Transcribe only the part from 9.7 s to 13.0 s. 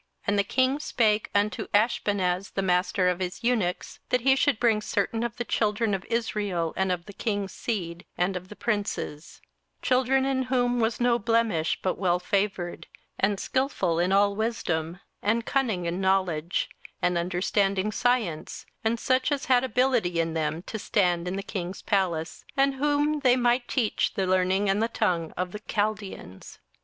27:001:004 Children in whom was no blemish, but well favoured,